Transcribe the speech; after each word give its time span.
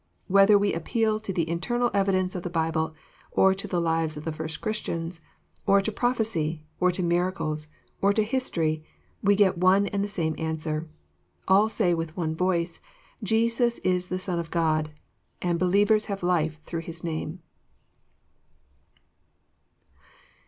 Whether 0.25 0.57
we 0.57 0.73
appeal 0.73 1.19
to 1.19 1.31
the 1.31 1.47
internal 1.47 1.91
evidence 1.93 2.33
of 2.33 2.41
the 2.41 2.49
Bible, 2.49 2.95
or 3.29 3.53
to 3.53 3.67
the 3.67 3.79
lives 3.79 4.17
of 4.17 4.25
the 4.25 4.31
first 4.31 4.59
Christians, 4.59 5.21
or 5.67 5.79
to 5.79 5.91
prophe 5.91 6.23
cy, 6.25 6.63
or 6.79 6.89
to 6.91 7.03
miracles, 7.03 7.67
or 8.01 8.11
to 8.11 8.25
historj^ 8.25 8.83
we 9.21 9.35
get 9.35 9.59
one 9.59 9.85
and 9.85 10.03
the 10.03 10.07
same 10.07 10.33
answer. 10.39 10.89
All 11.47 11.69
say 11.69 11.93
with 11.93 12.17
one 12.17 12.35
voice," 12.35 12.79
Jesus 13.21 13.77
is 13.83 14.07
the 14.09 14.17
Son 14.17 14.39
of 14.39 14.49
God, 14.49 14.89
and 15.39 15.59
believers 15.59 16.07
have 16.07 16.23
life 16.23 16.59
through 16.63 16.81
His 16.81 17.03
name. 17.03 17.43